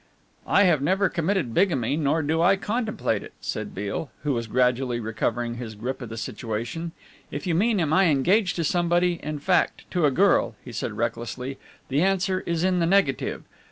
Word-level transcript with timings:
"I 0.47 0.63
have 0.63 0.81
neither 0.81 1.09
committed 1.09 1.53
bigamy 1.53 1.95
nor 1.95 2.23
do 2.23 2.41
I 2.41 2.55
contemplate 2.55 3.21
it," 3.21 3.33
said 3.39 3.75
Beale, 3.75 4.09
who 4.23 4.33
was 4.33 4.47
gradually 4.47 4.99
recovering 4.99 5.57
his 5.57 5.75
grip 5.75 6.01
of 6.01 6.09
the 6.09 6.17
situation, 6.17 6.91
"if 7.29 7.45
you 7.45 7.53
mean 7.53 7.79
am 7.79 7.93
I 7.93 8.05
engaged 8.05 8.55
to 8.55 8.63
somebody 8.63 9.19
in 9.21 9.37
fact, 9.37 9.83
to 9.91 10.07
a 10.07 10.09
girl," 10.09 10.55
he 10.65 10.71
said 10.71 10.93
recklessly, 10.93 11.59
"the 11.89 12.01
answer 12.01 12.41
is 12.47 12.63
in 12.63 12.79
the 12.79 12.87
negative. 12.87 13.43